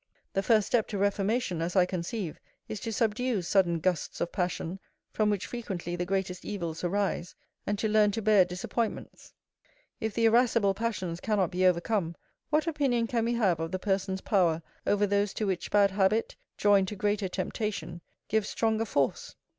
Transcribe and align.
The 0.33 0.41
first 0.41 0.65
step 0.65 0.87
to 0.87 0.97
reformation, 0.97 1.61
as 1.61 1.75
I 1.75 1.85
conceive, 1.85 2.39
is 2.67 2.79
to 2.79 2.91
subdue 2.91 3.43
sudden 3.43 3.79
gusts 3.79 4.19
of 4.19 4.31
passion, 4.31 4.79
from 5.13 5.29
which 5.29 5.45
frequently 5.45 5.95
the 5.95 6.07
greatest 6.07 6.43
evils 6.43 6.83
arise, 6.83 7.35
and 7.67 7.77
to 7.77 7.87
learn 7.87 8.09
to 8.13 8.21
bear 8.23 8.43
disappointments. 8.43 9.31
If 9.99 10.15
the 10.15 10.25
irascible 10.25 10.73
passions 10.73 11.19
cannot 11.21 11.51
be 11.51 11.67
overcome, 11.67 12.15
what 12.49 12.65
opinion 12.65 13.05
can 13.05 13.25
we 13.25 13.35
have 13.35 13.59
of 13.59 13.71
the 13.71 13.77
person's 13.77 14.21
power 14.21 14.63
over 14.87 15.05
those 15.05 15.35
to 15.35 15.45
which 15.45 15.69
bad 15.69 15.91
habit, 15.91 16.35
joined 16.57 16.87
to 16.87 16.95
greater 16.95 17.29
temptation, 17.29 18.01
gives 18.27 18.49
stronger 18.49 18.85
force? 18.85 19.35